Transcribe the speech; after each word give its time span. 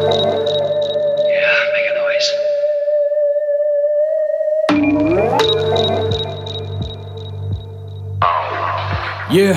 Yeah, 0.00 1.56
make 1.74 1.86
a 1.90 1.94
noise. 1.94 2.28
Yeah. 9.30 9.56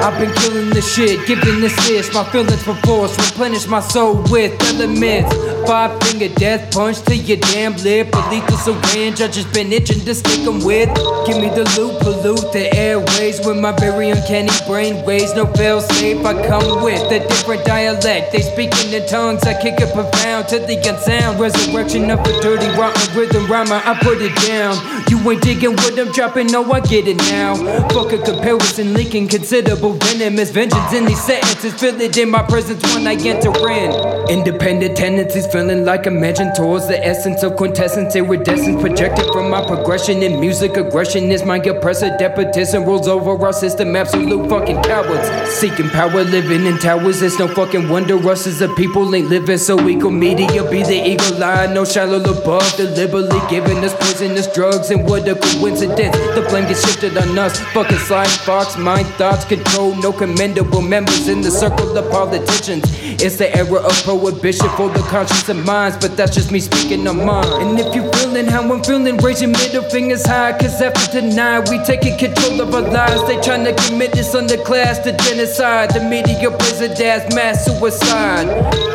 I've 0.00 0.18
been 0.18 0.32
killing 0.34 0.70
this 0.70 0.94
shit, 0.94 1.26
giving 1.26 1.60
this 1.60 1.76
list 1.88 2.14
my 2.14 2.24
feelings 2.30 2.62
for 2.62 2.74
force, 2.76 3.16
replenish 3.30 3.66
my 3.66 3.80
soul 3.80 4.22
with 4.30 4.60
elements. 4.62 5.51
Five 5.66 6.02
finger 6.02 6.28
death 6.34 6.72
punch 6.74 7.00
to 7.02 7.16
your 7.16 7.38
damn 7.38 7.74
lip, 7.78 8.08
a 8.14 8.30
lethal 8.30 8.56
syringe. 8.58 9.22
I 9.22 9.28
just 9.28 9.52
been 9.54 9.72
itching 9.72 10.00
to 10.00 10.14
stick 10.14 10.40
'em 10.46 10.64
with. 10.64 10.90
Give 11.26 11.38
me 11.38 11.48
the 11.48 11.64
loop, 11.76 12.00
pollute 12.00 12.52
the 12.52 12.74
airways 12.76 13.40
with 13.46 13.56
my 13.56 13.72
very 13.72 14.10
uncanny 14.10 14.50
brain 14.66 15.04
waves. 15.04 15.34
No 15.34 15.46
fail 15.46 15.80
safe, 15.80 16.24
I 16.26 16.34
come 16.46 16.82
with 16.82 17.00
a 17.10 17.20
different 17.20 17.64
dialect. 17.64 18.32
They 18.32 18.42
speaking 18.42 18.92
in 18.92 19.06
tongues, 19.06 19.44
I 19.44 19.54
kick 19.54 19.80
it 19.80 19.92
profound 19.94 20.48
to 20.48 20.58
the 20.58 20.76
unsound. 20.88 21.38
Resurrection 21.38 22.10
of 22.10 22.20
a 22.20 22.40
dirty, 22.40 22.68
rotten 22.78 23.16
rhythm 23.16 23.46
rhymer, 23.46 23.80
I 23.84 23.94
put 24.02 24.20
it 24.20 24.34
down. 24.46 24.76
You 25.08 25.18
ain't 25.30 25.42
digging 25.42 25.76
what 25.76 25.98
I'm 25.98 26.10
dropping, 26.12 26.48
no, 26.48 26.70
I 26.72 26.80
get 26.80 27.06
it 27.06 27.18
now. 27.30 27.54
Fuck 27.94 28.12
a 28.12 28.18
comparison, 28.18 28.94
leaking 28.94 29.28
considerable 29.28 29.92
venomous 29.92 30.50
vengeance 30.50 30.92
in 30.92 31.04
these 31.06 31.22
sentences. 31.22 31.72
Feel 31.74 32.00
it 32.00 32.16
in 32.16 32.30
my 32.30 32.42
presence 32.42 32.82
when 32.92 33.06
I 33.06 33.14
enter 33.14 33.52
in. 33.68 33.90
Independent 34.28 34.96
tendencies 34.96 35.46
feeling 35.52 35.84
like 35.84 36.06
a 36.06 36.10
mention 36.10 36.50
towards 36.54 36.88
the 36.88 36.98
essence 37.04 37.42
of 37.42 37.56
quintessence, 37.56 38.16
iridescence 38.16 38.80
projected 38.80 39.26
from 39.32 39.50
my 39.50 39.62
progression 39.64 40.22
in 40.22 40.40
music. 40.40 40.78
Aggression 40.78 41.30
is 41.30 41.44
my 41.44 41.58
oppressor, 41.58 42.08
despotism 42.18 42.86
rules 42.86 43.06
over 43.06 43.32
our 43.44 43.52
system. 43.52 43.94
Absolute 43.94 44.48
fucking 44.48 44.82
cowards 44.82 45.28
seeking 45.52 45.90
power, 45.90 46.24
living 46.24 46.64
in 46.64 46.78
towers. 46.78 47.20
It's 47.20 47.38
no 47.38 47.46
fucking 47.48 47.88
wonder 47.90 48.16
us 48.30 48.46
as 48.46 48.62
a 48.62 48.68
people 48.76 49.14
ain't 49.14 49.28
living 49.28 49.58
so 49.58 49.78
equal. 49.86 50.10
Media 50.10 50.62
be 50.70 50.82
the 50.82 50.98
eagle 51.06 51.44
eye, 51.44 51.66
no 51.66 51.84
shallow 51.84 52.18
above, 52.18 52.74
deliberately 52.76 53.40
giving 53.50 53.84
us 53.84 53.94
poisonous 53.94 54.46
drugs. 54.54 54.90
And 54.90 55.04
what 55.04 55.28
a 55.28 55.34
coincidence, 55.34 56.16
the 56.34 56.46
blame 56.48 56.64
gets 56.64 56.84
shifted 56.86 57.18
on 57.18 57.38
us. 57.38 57.60
Fucking 57.74 57.98
slime 57.98 58.26
fox, 58.46 58.78
mind 58.78 59.06
thoughts 59.20 59.44
control, 59.44 59.94
no 59.96 60.12
commendable 60.12 60.80
members 60.80 61.28
in 61.28 61.42
the 61.42 61.50
circle 61.50 61.96
of 61.96 62.10
politicians. 62.10 62.84
It's 63.22 63.36
the 63.36 63.54
era 63.54 63.80
of 63.80 63.92
prohibition 64.02 64.68
for 64.70 64.88
the 64.88 65.02
conscience 65.42 65.60
of 65.60 65.66
minds, 65.66 65.96
but 65.96 66.16
that's 66.16 66.34
just 66.34 66.50
me 66.52 66.60
speaking 66.60 67.06
on 67.06 67.24
mine. 67.24 67.46
And 67.62 67.78
if 67.78 67.94
you're 67.94 68.10
feeling 68.12 68.46
how 68.46 68.62
I'm 68.62 68.82
feeling, 68.82 69.16
raise 69.18 69.40
your 69.40 69.50
middle 69.50 69.82
fingers 69.82 70.24
high, 70.26 70.52
cause 70.58 70.80
after 70.80 71.20
tonight 71.20 71.68
we 71.70 71.78
taking 71.84 72.18
control 72.18 72.60
of 72.60 72.74
our 72.74 72.82
lives. 72.82 73.26
They 73.26 73.40
trying 73.40 73.64
to 73.64 73.74
commit 73.86 74.12
this 74.12 74.34
underclass 74.34 75.02
to 75.04 75.12
genocide. 75.24 75.90
The 75.94 76.00
media 76.00 76.50
plays 76.50 76.80
it 76.80 77.00
as 77.00 77.34
mass 77.34 77.64
suicide. 77.64 78.48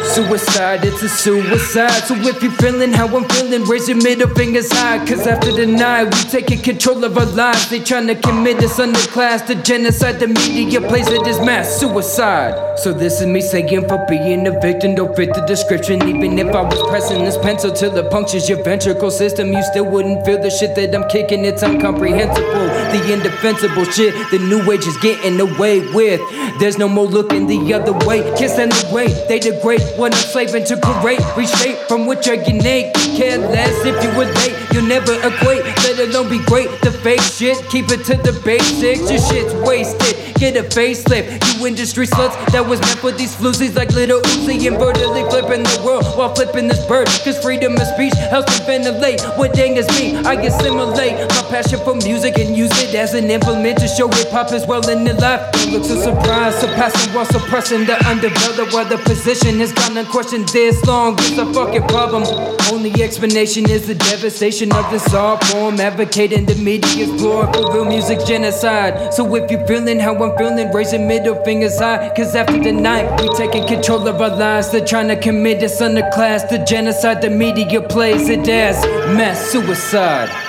Suicide, 0.07 0.85
it's 0.85 1.03
a 1.03 1.09
suicide. 1.09 2.03
So 2.03 2.15
if 2.15 2.41
you're 2.41 2.51
feeling 2.53 2.93
how 2.93 3.07
I'm 3.07 3.27
feeling, 3.29 3.63
raise 3.63 3.89
your 3.89 3.97
middle 3.97 4.29
fingers 4.35 4.71
high, 4.71 5.05
cause 5.05 5.27
after 5.27 5.51
tonight 5.51 6.05
we 6.05 6.29
taking 6.29 6.61
control 6.61 7.03
of 7.03 7.17
our 7.17 7.25
lives. 7.25 7.69
They 7.69 7.79
trying 7.79 8.07
to 8.07 8.15
commit 8.15 8.59
this 8.59 8.79
underclass 8.79 9.45
to 9.47 9.55
genocide. 9.55 10.19
The 10.19 10.27
media 10.27 10.81
plays 10.81 11.07
it 11.07 11.27
as 11.27 11.39
mass 11.39 11.79
suicide. 11.79 12.79
So 12.79 12.93
this 12.93 13.21
is 13.21 13.27
me 13.27 13.41
saying 13.41 13.87
for 13.87 14.05
being 14.07 14.47
a 14.47 14.59
victim, 14.59 14.95
don't 14.95 15.15
fit 15.15 15.33
the 15.33 15.41
description. 15.41 16.07
Even 16.07 16.36
if 16.39 16.53
I 16.53 16.61
was 16.61 16.81
pressing 16.89 17.23
this 17.23 17.37
pencil 17.37 17.71
till 17.71 17.95
it 17.95 18.11
punctures 18.11 18.49
your 18.49 18.63
ventricle 18.63 19.11
system, 19.11 19.53
you 19.53 19.63
still 19.63 19.85
wouldn't 19.85 20.25
feel 20.25 20.41
the 20.41 20.49
shit 20.49 20.75
that 20.75 20.93
I'm 20.93 21.07
kicking. 21.09 21.45
It's 21.45 21.63
incomprehensible. 21.63 22.67
The 22.93 23.13
indefensible 23.13 23.85
shit 23.85 24.13
the 24.31 24.39
new 24.39 24.71
age 24.71 24.85
is 24.85 24.97
getting 24.97 25.39
away 25.39 25.79
with. 25.93 26.21
There's 26.59 26.77
no 26.77 26.87
more 26.87 27.05
looking 27.05 27.47
the 27.47 27.73
other 27.73 27.93
way. 28.05 28.21
Kiss 28.37 28.57
and 28.59 28.71
the 28.71 28.93
way 28.93 29.07
they 29.27 29.39
degrade 29.39 29.81
I'm 29.97 30.11
slaving 30.13 30.65
to 30.65 30.77
create, 30.77 31.21
reshape 31.35 31.77
from 31.87 32.05
which 32.05 32.27
I 32.27 32.35
innate. 32.35 33.06
Care 33.17 33.39
less 33.39 33.73
if 33.83 33.97
you 34.03 34.09
were 34.15 34.29
late, 34.29 34.53
you'll 34.71 34.85
never 34.85 35.13
equate. 35.25 35.65
Let 35.81 35.97
alone 35.97 36.29
be 36.29 36.37
great. 36.45 36.69
The 36.81 36.91
fake 36.91 37.21
shit, 37.21 37.57
keep 37.67 37.89
it 37.89 38.05
to 38.05 38.13
the 38.13 38.39
basics. 38.45 39.09
Your 39.09 39.17
shit's 39.17 39.55
wasted. 39.65 40.13
Get 40.37 40.55
a 40.55 40.61
facelift. 40.61 41.41
You 41.57 41.65
industry 41.65 42.05
sluts 42.05 42.37
that 42.51 42.61
was 42.61 42.79
meant 42.79 42.99
for 42.99 43.09
these 43.11 43.35
floozies 43.35 43.75
like 43.75 43.89
little 43.93 44.21
Uzi 44.21 44.69
invertedly 44.69 45.27
flipping 45.31 45.63
the 45.63 45.81
world 45.83 46.05
while 46.15 46.35
flipping 46.35 46.67
this 46.67 46.85
bird. 46.85 47.07
Cause 47.25 47.41
freedom 47.41 47.73
of 47.73 47.87
speech 47.97 48.13
helps 48.29 48.53
me 48.59 48.65
ventilate 48.67 49.19
what 49.33 49.51
dang 49.55 49.77
is 49.77 49.89
me. 49.97 50.15
I 50.17 50.33
assimilate 50.33 51.17
my 51.17 51.41
passion 51.49 51.79
for 51.79 51.95
music 51.95 52.37
and 52.37 52.55
use 52.55 52.69
it 52.83 52.93
as 52.93 53.15
an 53.15 53.31
implement 53.31 53.79
to 53.79 53.87
show 53.87 54.07
hip 54.09 54.29
hop 54.29 54.53
is 54.53 54.67
well 54.67 54.87
in 54.89 55.05
the 55.05 55.15
life. 55.15 55.41
Don't 55.53 55.73
look 55.73 55.85
so 55.85 55.97
surprised, 55.99 56.59
surpassing 56.59 57.11
while 57.15 57.25
suppressing 57.25 57.85
the 57.85 57.97
underdeveloped. 58.05 58.73
While 58.73 58.85
the 58.85 58.99
position 59.09 59.57
has 59.57 59.73
gone 59.73 59.97
unquestioned 59.97 60.49
this 60.49 60.85
long, 60.85 61.15
it's 61.17 61.39
a 61.39 61.51
fucking 61.51 61.87
problem. 61.87 62.21
Only 62.69 62.91
explanation 63.07 63.69
is 63.69 63.87
the 63.87 63.95
devastation 63.95 64.69
of 64.73 64.91
this 64.91 65.13
art 65.13 65.41
form. 65.45 65.79
Advocating 65.79 66.45
the 66.45 66.55
media's 66.55 67.09
floor 67.21 67.51
for 67.53 67.73
real 67.73 67.85
music 67.85 68.19
genocide. 68.25 69.13
So 69.13 69.23
if 69.35 69.49
you're 69.49 69.65
feeling 69.65 69.97
how 69.97 70.13
I'm 70.21 70.37
feeling, 70.37 70.73
raising 70.73 71.07
middle 71.07 71.41
fingers 71.45 71.79
high. 71.79 72.11
Cause 72.17 72.35
after 72.35 72.61
the 72.61 72.73
night, 72.73 73.05
we 73.21 73.33
taking 73.37 73.65
control 73.65 74.05
of 74.09 74.21
our 74.21 74.35
lives. 74.35 74.71
They're 74.71 74.85
trying 74.85 75.07
to 75.07 75.15
commit 75.15 75.61
this 75.61 75.79
underclass 75.81 76.49
The 76.49 76.57
genocide. 76.65 77.21
The 77.21 77.29
media 77.29 77.81
plays 77.81 78.27
it 78.27 78.49
as 78.49 78.75
mass 79.15 79.39
suicide. 79.51 80.46